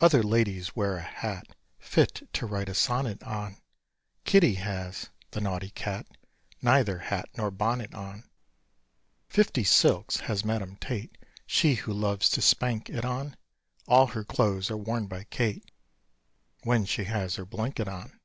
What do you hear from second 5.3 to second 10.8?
the naughty cat Neither hat nor bonnet on! Fifty silks has Madame